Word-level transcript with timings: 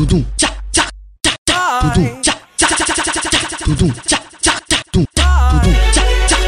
tudum, 0.00 0.24
tchá, 0.34 0.48
tchá, 0.72 0.86
tchá, 1.46 1.80
tudum, 1.82 2.20
tchá, 2.22 2.32
tchá, 2.56 2.66
tchá, 2.68 2.84
tchá, 2.86 2.94
tchá, 2.94 3.20
tchá, 3.20 3.56
tudum, 3.64 3.90
tchá, 3.92 4.18
tchá, 4.40 4.56
tudum, 4.92 5.04
tudum, 5.50 5.74
tchá, 5.92 6.04
tchá, 6.26 6.38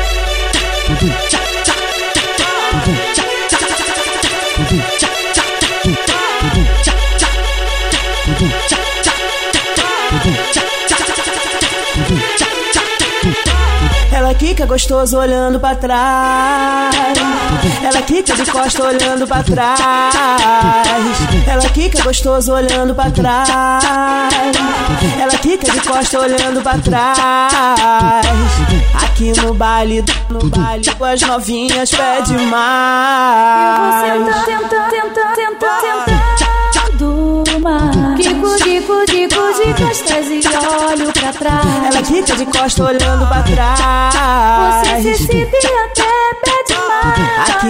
tudum, 0.87 1.13
tchá, 1.29 1.41
tchá, 1.61 1.77
tudum, 2.73 2.97
tchá, 3.13 3.29
tchá, 3.33 3.69
tudum, 4.57 4.81
tchá, 4.81 5.09
tchá, 5.35 5.49
tudum, 5.83 6.01
tudum, 6.01 6.69
tchá, 6.73 6.97
tchá, 7.13 7.29
tudum, 8.25 8.49
tchá, 8.63 8.79
tchá, 9.03 9.21
tudum, 9.93 10.37
tchá, 10.53 10.63
tchá, 10.63 10.97
tudum, 11.93 12.21
tchá, 12.37 12.49
tchá, 12.73 12.97
Ela 14.17 14.33
quica 14.35 14.65
gostoso 14.65 15.19
olhando 15.19 15.61
pra 15.61 15.75
trás. 15.75 16.95
Ela 17.83 18.03
quica 18.03 18.35
de 18.35 18.51
costa 18.51 18.85
olhando 18.85 19.27
pra 19.27 19.43
trás. 19.43 19.79
Ela 21.63 21.71
quica 21.71 22.03
gostoso 22.03 22.53
olhando 22.53 22.93
pra 22.93 23.09
trás. 23.13 23.49
Ela 25.21 25.39
quica 25.39 25.71
de 25.71 25.81
costa 25.81 26.19
olhando 26.19 26.61
pra 26.61 26.77
trás. 26.79 28.27
Aqui 29.05 29.33
no 29.41 29.55
baile, 29.55 30.05
no 30.29 30.41
baile, 30.51 30.85
com 30.99 31.05
as 31.05 31.21
novinhas 31.21 31.89
pede 31.89 32.37
mais. 32.47 34.03
Tenta, 34.03 34.43
tenta, 34.45 34.89
tenta, 34.91 35.21
tenta, 35.37 35.69
tentando 36.99 37.61
mais. 37.61 38.17
Kiko, 38.17 38.57
Kiko, 38.57 39.05
Kiko 39.07 39.53
de 39.55 39.75
costas 39.85 40.27
e 40.27 40.41
olho 40.91 41.13
pra 41.13 41.33
trás. 41.33 41.65
Ela 41.87 42.03
quica 42.03 42.35
de 42.37 42.47
costa 42.47 42.85
olhando 42.85 43.27
pra 43.29 43.43
trás. 43.43 44.89
Você 45.03 45.15
se 45.15 45.33
e 45.33 45.43
até 45.43 45.47
pede 45.47 45.62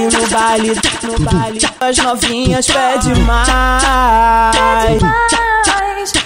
Aqui 0.07 0.17
no 0.17 0.27
baile, 0.29 0.81
no 1.03 1.19
baile, 1.21 1.61
as 1.81 1.97
novinhas 1.99 2.67
pede 2.67 3.15
mais. 3.21 3.49
mais. 3.49 5.03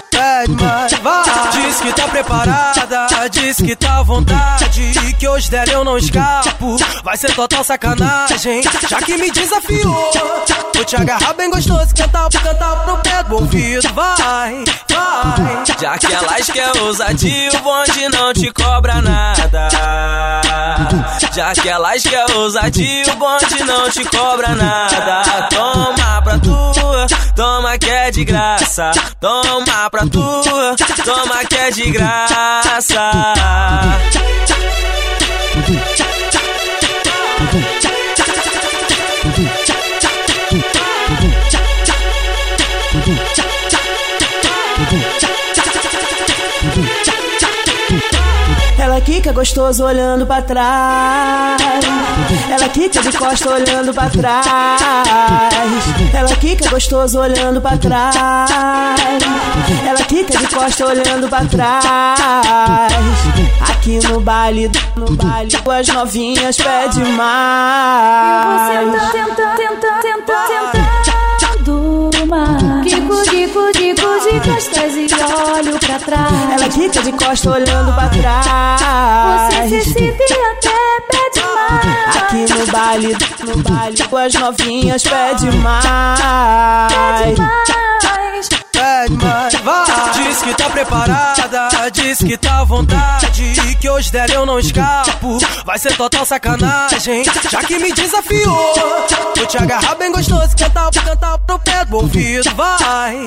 Pede 0.09 0.51
mais, 0.63 0.93
vai. 0.93 1.23
Diz 1.51 1.79
que 1.79 1.93
tá 1.93 2.07
preparada, 2.07 3.29
diz 3.29 3.57
que 3.57 3.75
tá 3.75 3.99
à 3.99 4.03
vontade. 4.03 4.81
Que 5.19 5.27
hoje 5.27 5.51
dela 5.51 5.71
eu 5.71 5.83
não 5.83 5.97
escapo. 5.97 6.77
Vai 7.03 7.17
ser 7.17 7.33
total 7.35 7.63
sacanagem, 7.63 8.61
já 8.89 8.97
que 8.99 9.15
me 9.15 9.29
desafiou. 9.31 10.11
Vou 10.73 10.85
te 10.85 10.95
agarrar 10.95 11.33
bem 11.33 11.49
gostoso, 11.49 11.93
cantar, 11.95 12.29
cantar 12.29 12.83
pro 12.83 12.97
pé 12.97 13.23
do 13.23 13.35
ouvido. 13.35 13.93
Vai, 13.93 14.63
vai. 14.89 15.63
Já 15.79 15.97
que 15.97 16.11
elas 16.11 16.49
quer 16.49 16.81
ousadia, 16.81 17.51
o 17.53 17.59
bonde 17.59 18.09
não 18.09 18.33
te 18.33 18.51
cobra 18.51 19.01
nada. 19.01 19.69
Já 21.33 21.53
que 21.53 21.69
elas 21.69 22.03
quer 22.03 22.29
ousadia, 22.31 23.13
o 23.13 23.15
bonde 23.15 23.63
não 23.63 23.89
te 23.89 24.03
cobra 24.05 24.55
nada. 24.55 25.47
Toma 25.49 26.21
pra 26.21 26.37
tu, 26.39 26.71
toma 27.35 27.77
que 27.77 27.89
é 27.89 28.11
de 28.11 28.25
graça. 28.25 28.91
Toma 29.19 29.89
pra 29.89 30.01
tu, 30.01 30.41
toma 31.03 31.45
que 31.45 31.55
é 31.55 31.71
de 31.71 31.91
graça. 31.91 33.11
Ela 33.35 33.97
quica 49.17 49.33
gostoso 49.33 49.83
olhando 49.83 50.27
pra 50.27 50.43
trás. 50.43 51.59
Ela 52.51 52.69
quica 52.69 53.01
de 53.01 53.11
costa 53.17 53.49
olhando 53.49 53.91
pra 53.91 54.09
trás. 54.11 54.45
Ela 56.13 56.35
quica 56.35 56.69
gostoso 56.69 57.19
olhando 57.19 57.59
pra 57.59 57.77
trás. 57.77 58.15
Ela 59.87 60.03
quica 60.03 60.37
de 60.37 60.47
costa 60.47 60.85
olhando 60.85 61.27
pra 61.27 61.45
trás. 61.45 62.93
Aqui 63.71 63.97
no 64.07 64.19
baile, 64.19 64.69
no 64.95 65.11
baile, 65.15 65.51
as 65.79 65.87
novinhas 65.87 66.57
pede 66.57 66.99
mais. 67.13 68.06
De 74.27 74.39
costas 74.49 74.95
e 74.95 75.07
olho 75.55 75.79
pra 75.79 75.99
trás. 75.99 76.51
Ela 76.51 76.69
quica 76.69 77.01
de 77.01 77.11
costa 77.13 77.51
olhando 77.51 77.93
pra 77.93 78.09
trás. 78.09 79.53
Você 79.53 79.69
se 79.69 79.75
excita 79.75 80.23
e 80.23 80.33
até 80.33 80.69
pede 81.09 81.41
mais. 81.55 82.17
Aqui 82.17 82.53
no 82.53 82.67
baile, 82.67 83.17
no 83.45 83.57
baile, 83.63 84.03
com 84.03 84.17
as 84.17 84.33
novinhas 84.33 85.03
pede 85.03 85.51
mais. 85.57 85.89
mais. 85.89 87.39
Pede 88.71 89.17
mais, 89.23 89.53
vai. 89.55 90.11
Diz 90.13 90.41
que 90.41 90.53
tá 90.53 90.69
preparada, 90.69 91.91
diz 91.91 92.17
que 92.19 92.37
tá 92.37 92.59
à 92.59 92.63
vontade. 92.63 93.55
Que 93.79 93.89
hoje 93.89 94.11
dela 94.11 94.33
eu 94.33 94.45
não 94.45 94.59
escapo. 94.59 95.37
Vai 95.65 95.79
ser 95.79 95.95
total 95.95 96.25
sacanagem, 96.25 97.23
já 97.49 97.61
que 97.63 97.79
me 97.79 97.91
desafiou. 97.91 98.73
Vou 99.35 99.45
te 99.45 99.57
agarrar 99.57 99.95
bem 99.95 100.11
gostoso, 100.11 100.55
cantar, 100.57 100.91
cantar 100.91 101.37
pro 101.39 101.59
pé 101.59 101.85
do 101.85 101.97
ouvido. 101.97 102.53
Vai. 102.55 103.25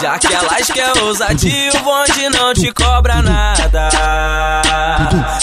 Já 0.00 0.18
que 0.18 0.32
elas 0.32 0.70
quer 0.70 1.02
ousadia, 1.02 1.72
o 1.72 1.78
bonde 1.80 2.28
não 2.30 2.52
te 2.54 2.72
cobra 2.72 3.22
nada. 3.22 3.88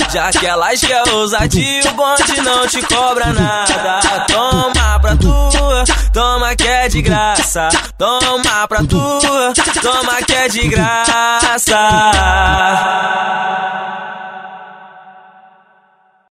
Já 0.09 0.29
que 0.31 0.45
elas 0.45 0.79
quer 0.79 1.03
ousadia, 1.09 1.81
o 1.89 1.93
bonde 1.93 2.41
não 2.41 2.67
te 2.67 2.81
cobra 2.83 3.33
nada. 3.33 3.99
Toma 4.27 4.99
pra 4.99 5.15
tu, 5.15 5.49
toma 6.13 6.55
que 6.55 6.67
é 6.67 6.87
de 6.87 7.01
graça. 7.01 7.69
Toma 7.97 8.67
pra 8.67 8.79
tu, 8.79 9.19
toma 9.81 10.21
que 10.25 10.33
é 10.33 10.47
de 10.47 10.67
graça. 10.67 11.77